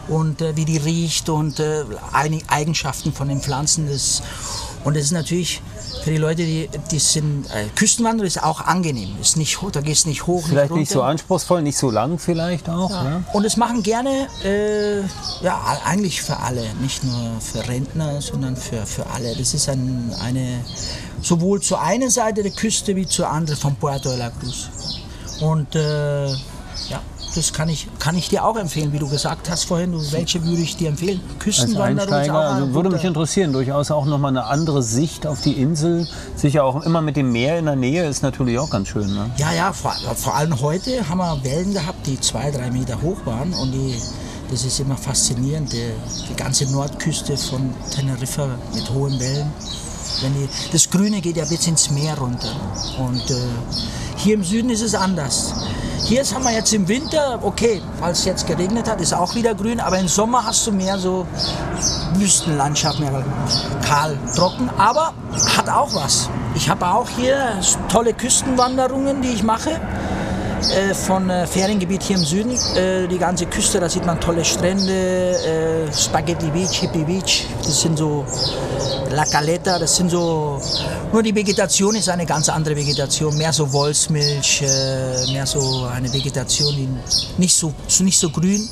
[0.09, 1.85] und äh, wie die riecht und äh,
[2.49, 3.89] Eigenschaften von den Pflanzen.
[3.89, 4.23] Das,
[4.85, 5.63] und das ist natürlich
[6.05, 9.17] für die Leute, die, die sind, äh, Küstenwanderung ist auch angenehm.
[9.23, 12.69] Ist nicht, da gehst nicht hoch, Vielleicht nicht nicht so anspruchsvoll, nicht so lang vielleicht
[12.69, 12.91] auch.
[12.91, 13.23] Ja.
[13.33, 15.01] Und es machen gerne, äh,
[15.43, 19.35] ja, eigentlich für alle, nicht nur für Rentner, sondern für, für alle.
[19.35, 20.61] Das ist ein, eine,
[21.23, 24.69] sowohl zur einen Seite der Küste wie zur anderen von Puerto de la Cruz.
[25.41, 27.01] Und äh, ja,
[27.35, 29.93] das kann ich, kann ich dir auch empfehlen, wie du gesagt hast vorhin.
[29.93, 31.21] Du, welche würde ich dir empfehlen?
[31.39, 35.41] Küstenwanderung ist auch also würde mich guter- interessieren, durchaus auch nochmal eine andere Sicht auf
[35.41, 36.07] die Insel.
[36.37, 39.13] Sicher auch immer mit dem Meer in der Nähe ist natürlich auch ganz schön.
[39.15, 39.31] Ne?
[39.37, 43.19] Ja, ja, vor, vor allem heute haben wir Wellen gehabt, die zwei, drei Meter hoch
[43.25, 43.95] waren und die,
[44.51, 45.91] das ist immer faszinierend, die,
[46.29, 49.53] die ganze Nordküste von Teneriffa mit hohen Wellen.
[50.23, 52.49] Die, das Grüne geht ja bis ins Meer runter
[52.99, 53.35] und äh,
[54.17, 55.53] hier im Süden ist es anders.
[56.05, 59.35] Hier ist- haben wir jetzt im Winter, okay, falls es jetzt geregnet hat, ist auch
[59.35, 61.27] wieder grün, aber im Sommer hast du mehr so
[62.15, 63.25] Wüstenlandschaft, mehr
[63.87, 65.13] kahl, trocken, aber
[65.57, 66.29] hat auch was.
[66.55, 69.81] Ich habe auch hier tolle Küstenwanderungen, die ich mache.
[70.73, 74.45] Äh, von äh, Feriengebiet hier im Süden, äh, die ganze Küste, da sieht man tolle
[74.45, 78.25] Strände, äh, Spaghetti Beach, Hippie Beach, das sind so
[79.11, 80.61] La Caleta, das sind so,
[81.13, 86.13] nur die Vegetation ist eine ganz andere Vegetation, mehr so Wolfsmilch, äh, mehr so eine
[86.13, 86.89] Vegetation, die
[87.39, 88.69] nicht so, nicht so grün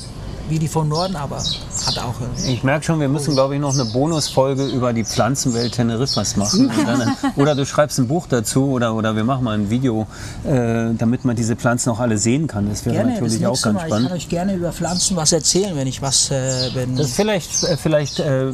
[0.49, 2.15] wie die von Norden, aber hat auch.
[2.45, 6.35] Äh, Ich merke schon, wir müssen, glaube ich, noch eine Bonusfolge über die Pflanzenwelt Teneriffas
[6.35, 6.71] machen.
[6.85, 10.07] Dann, oder du schreibst ein Buch dazu oder, oder wir machen mal ein Video,
[10.45, 12.69] äh, damit man diese Pflanzen auch alle sehen kann.
[12.69, 13.81] Das wäre gerne, natürlich das auch ganz Mal.
[13.81, 14.07] Ich spannend.
[14.09, 17.77] kann euch gerne über Pflanzen was erzählen, wenn ich was, äh, wenn Das vielleicht äh,
[17.77, 18.51] vielleicht äh,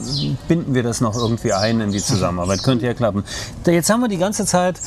[0.47, 2.63] binden wir das noch irgendwie ein in die Zusammenarbeit.
[2.63, 3.23] Könnte ja klappen.
[3.65, 4.79] Jetzt haben wir die ganze Zeit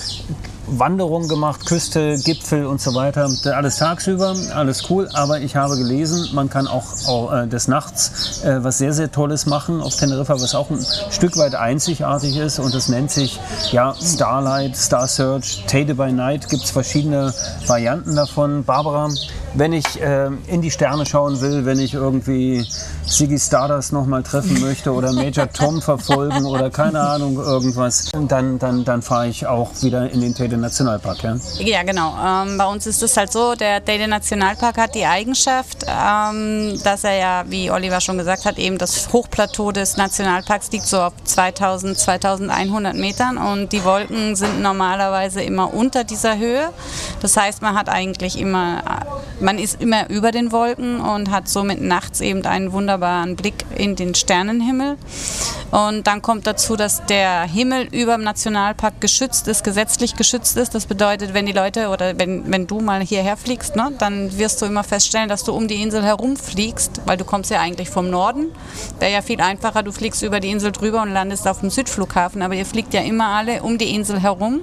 [0.79, 3.29] Wanderung gemacht, Küste, Gipfel und so weiter.
[3.55, 5.09] Alles tagsüber, alles cool.
[5.13, 9.11] Aber ich habe gelesen, man kann auch, auch äh, des Nachts äh, was sehr, sehr
[9.11, 12.59] Tolles machen auf Teneriffa, was auch ein Stück weit einzigartig ist.
[12.59, 16.49] Und das nennt sich ja, Starlight, Star Search, Tade by Night.
[16.49, 17.33] Gibt es verschiedene
[17.67, 18.65] Varianten davon.
[18.65, 19.09] Barbara,
[19.55, 22.67] wenn ich äh, in die Sterne schauen will, wenn ich irgendwie
[23.07, 28.59] Ziggy Stardust noch mal treffen möchte oder Major Tom verfolgen oder keine Ahnung irgendwas, dann,
[28.59, 31.23] dann, dann fahre ich auch wieder in den Tede Nationalpark.
[31.23, 31.37] Ja?
[31.59, 32.15] Ja, genau.
[32.25, 37.05] Ähm, bei uns ist es halt so, der Teide Nationalpark hat die Eigenschaft, ähm, dass
[37.05, 41.13] er ja, wie Oliver schon gesagt hat, eben das Hochplateau des Nationalparks liegt so auf
[41.25, 46.71] 2000, 2100 Metern und die Wolken sind normalerweise immer unter dieser Höhe.
[47.21, 48.83] Das heißt, man hat eigentlich immer,
[49.41, 53.97] man ist immer über den Wolken und hat somit nachts eben einen wunderbaren Blick in
[53.97, 54.97] den Sternenhimmel.
[55.71, 60.75] Und dann kommt dazu, dass der Himmel über dem Nationalpark geschützt ist, gesetzlich geschützt ist.
[60.75, 64.61] Das bedeutet, wenn die Leute oder wenn, wenn du mal hierher fliegst, ne, dann wirst
[64.61, 68.11] du immer feststellen, dass du um die Insel herumfliegst, weil du kommst ja eigentlich vom
[68.11, 68.47] Norden.
[68.99, 72.43] Wäre ja viel einfacher, du fliegst über die Insel drüber und landest auf dem Südflughafen,
[72.43, 74.61] aber ihr fliegt ja immer alle um die Insel herum.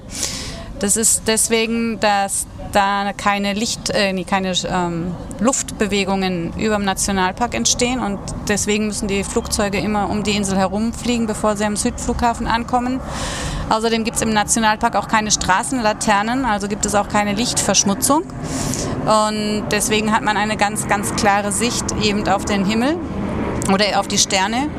[0.80, 8.00] Das ist deswegen, dass da keine Licht, äh, keine ähm, Luftbewegungen über dem Nationalpark entstehen
[8.00, 13.02] und deswegen müssen die Flugzeuge immer um die Insel herumfliegen, bevor sie am Südflughafen ankommen.
[13.70, 18.24] Außerdem gibt es im Nationalpark auch keine Straßenlaternen, also gibt es auch keine Lichtverschmutzung.
[19.06, 22.98] Und deswegen hat man eine ganz, ganz klare Sicht eben auf den Himmel
[23.72, 24.70] oder auf die Sterne.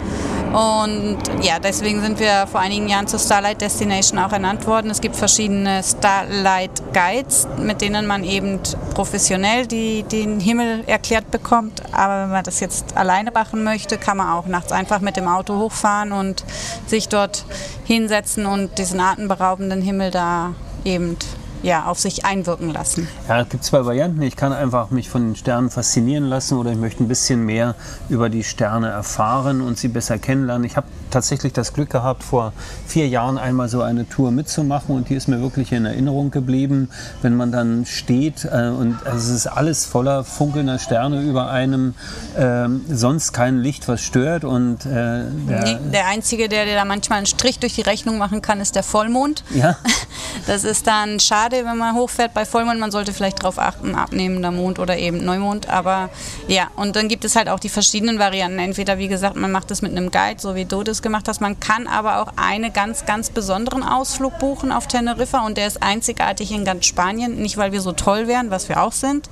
[0.52, 4.90] Und ja, deswegen sind wir vor einigen Jahren zur Starlight Destination auch ernannt worden.
[4.90, 8.58] Es gibt verschiedene Starlight Guides, mit denen man eben
[8.94, 11.82] professionell die, den Himmel erklärt bekommt.
[11.92, 15.28] Aber wenn man das jetzt alleine machen möchte, kann man auch nachts einfach mit dem
[15.28, 16.44] Auto hochfahren und
[16.86, 17.44] sich dort
[17.84, 21.16] hinsetzen und diesen atemberaubenden Himmel da eben
[21.62, 23.08] ja, auf sich einwirken lassen.
[23.28, 24.22] Ja, es gibt zwei Varianten.
[24.22, 27.74] Ich kann einfach mich von den Sternen faszinieren lassen oder ich möchte ein bisschen mehr
[28.08, 30.64] über die Sterne erfahren und sie besser kennenlernen.
[30.64, 32.52] Ich habe tatsächlich das Glück gehabt, vor
[32.86, 36.88] vier Jahren einmal so eine Tour mitzumachen und die ist mir wirklich in Erinnerung geblieben,
[37.22, 41.94] wenn man dann steht äh, und es ist alles voller funkelnder Sterne über einem,
[42.38, 46.84] ähm, sonst kein Licht, was stört und äh, der, Nee, der Einzige, der dir da
[46.84, 49.44] manchmal einen Strich durch die Rechnung machen kann, ist der Vollmond.
[49.54, 49.76] ja,
[50.46, 52.80] Das ist dann schade, wenn man hochfährt bei Vollmond.
[52.80, 55.68] Man sollte vielleicht darauf achten, abnehmender Mond oder eben Neumond.
[55.68, 56.10] Aber
[56.48, 58.58] ja, und dann gibt es halt auch die verschiedenen Varianten.
[58.58, 61.40] Entweder, wie gesagt, man macht es mit einem Guide, so wie du das gemacht hast.
[61.40, 65.82] Man kann aber auch einen ganz, ganz besonderen Ausflug buchen auf Teneriffa und der ist
[65.82, 67.36] einzigartig in ganz Spanien.
[67.36, 69.28] Nicht, weil wir so toll wären, was wir auch sind,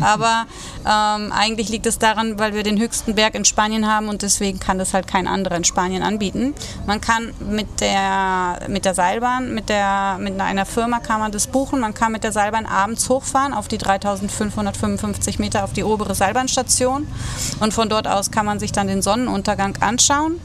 [0.00, 0.46] aber
[0.86, 4.60] ähm, eigentlich liegt es daran, weil wir den höchsten Berg in Spanien haben und deswegen
[4.60, 6.54] kann das halt kein anderer in Spanien anbieten.
[6.86, 11.46] Man kann mit der, mit der Seilbahn, mit, der, mit einer Firma kann man das
[11.46, 11.57] buchen.
[11.58, 17.08] Man kann mit der Seilbahn abends hochfahren auf die 3555 Meter auf die obere Seilbahnstation
[17.58, 20.40] und von dort aus kann man sich dann den Sonnenuntergang anschauen,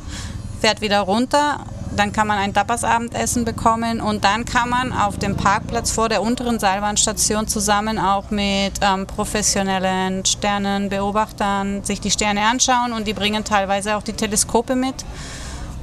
[0.59, 1.59] fährt wieder runter.
[1.95, 6.23] Dann kann man ein Tapas-Abendessen bekommen und dann kann man auf dem Parkplatz vor der
[6.23, 13.43] unteren Seilbahnstation zusammen auch mit ähm, professionellen Sternenbeobachtern sich die Sterne anschauen und die bringen
[13.43, 15.05] teilweise auch die Teleskope mit.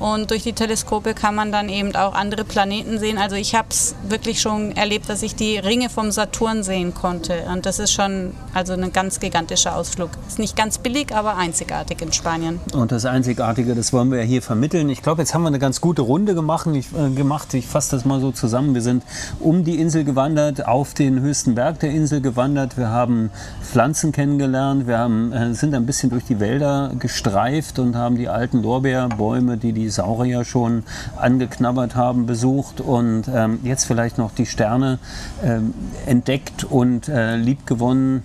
[0.01, 3.19] Und durch die Teleskope kann man dann eben auch andere Planeten sehen.
[3.19, 7.45] Also ich habe es wirklich schon erlebt, dass ich die Ringe vom Saturn sehen konnte.
[7.53, 10.11] Und das ist schon also ein ganz gigantischer Ausflug.
[10.27, 12.61] Ist nicht ganz billig, aber einzigartig in Spanien.
[12.73, 14.89] Und das Einzigartige, das wollen wir hier vermitteln.
[14.89, 16.67] Ich glaube, jetzt haben wir eine ganz gute Runde gemacht.
[16.73, 17.53] Ich, äh, gemacht.
[17.53, 18.75] ich fasse das mal so zusammen.
[18.75, 19.05] Wir sind
[19.39, 22.79] um die Insel gewandert, auf den höchsten Berg der Insel gewandert.
[22.79, 23.31] Wir haben
[23.63, 24.87] Pflanzen kennengelernt.
[24.87, 29.59] Wir haben, äh, sind ein bisschen durch die Wälder gestreift und haben die alten Lorbeerbäume,
[29.59, 30.85] die die Saurier schon
[31.16, 32.81] angeknabbert haben, besucht.
[32.81, 34.98] Und ähm, jetzt vielleicht noch die Sterne
[35.44, 35.74] ähm,
[36.07, 38.22] entdeckt und äh, liebgewonnen.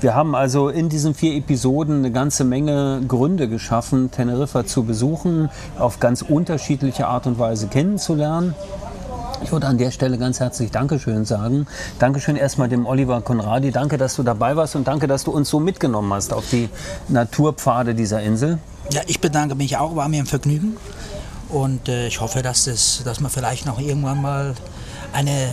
[0.00, 5.48] Wir haben also in diesen vier Episoden eine ganze Menge Gründe geschaffen, Teneriffa zu besuchen,
[5.78, 8.54] auf ganz unterschiedliche Art und Weise kennenzulernen.
[9.42, 11.66] Ich würde an der Stelle ganz herzlich Dankeschön sagen.
[11.98, 13.70] Dankeschön erstmal dem Oliver Konradi.
[13.70, 16.68] Danke, dass du dabei warst und danke, dass du uns so mitgenommen hast auf die
[17.08, 18.58] Naturpfade dieser Insel.
[18.90, 20.76] Ja, ich bedanke mich auch, war mir ein Vergnügen.
[21.48, 24.54] Und äh, ich hoffe, dass, das, dass wir vielleicht noch irgendwann mal
[25.12, 25.52] eine,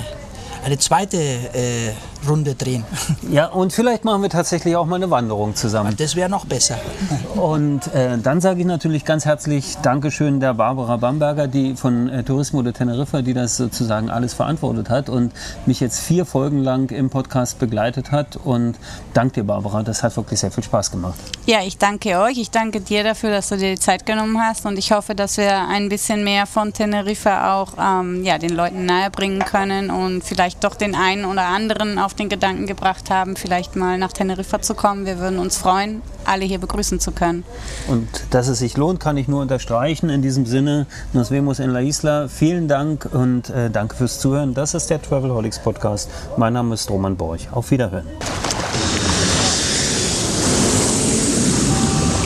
[0.64, 1.92] eine zweite äh,
[2.28, 2.84] Runde drehen.
[3.30, 5.96] Ja, und vielleicht machen wir tatsächlich auch mal eine Wanderung zusammen.
[5.98, 6.78] Das wäre noch besser.
[7.36, 12.24] Und äh, dann sage ich natürlich ganz herzlich Dankeschön der Barbara Bamberger, die von äh,
[12.24, 15.32] Tourismo de Teneriffa, die das sozusagen alles verantwortet hat und
[15.66, 18.38] mich jetzt vier Folgen lang im Podcast begleitet hat.
[18.44, 18.76] Und
[19.14, 21.20] danke dir, Barbara, das hat wirklich sehr viel Spaß gemacht.
[21.46, 22.38] Ja, ich danke euch.
[22.38, 24.66] Ich danke dir dafür, dass du dir die Zeit genommen hast.
[24.66, 28.86] Und ich hoffe, dass wir ein bisschen mehr von Teneriffa auch ähm, ja, den Leuten
[28.86, 33.76] nahebringen können und vielleicht doch den einen oder anderen auf den Gedanken gebracht haben, vielleicht
[33.76, 35.06] mal nach Teneriffa zu kommen.
[35.06, 37.44] Wir würden uns freuen, alle hier begrüßen zu können.
[37.88, 40.10] Und dass es sich lohnt, kann ich nur unterstreichen.
[40.10, 42.28] In diesem Sinne, nos vemos en la isla.
[42.28, 44.54] Vielen Dank und äh, danke fürs Zuhören.
[44.54, 46.10] Das ist der Travelholics Podcast.
[46.38, 47.48] Mein Name ist Roman Borch.
[47.52, 48.08] Auf Wiederhören.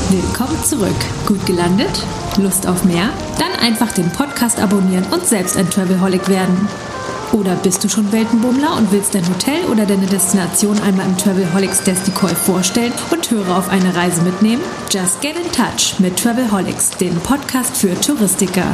[0.09, 0.95] Willkommen zurück.
[1.25, 1.89] Gut gelandet?
[2.37, 3.09] Lust auf mehr?
[3.39, 6.67] Dann einfach den Podcast abonnieren und selbst ein Travelholic werden.
[7.35, 11.83] Oder bist du schon Weltenbummler und willst dein Hotel oder deine Destination einmal im Travelholics
[11.83, 14.61] Desticoi vorstellen und Hörer auf eine Reise mitnehmen?
[14.89, 18.73] Just get in touch mit Travelholics, dem Podcast für Touristiker.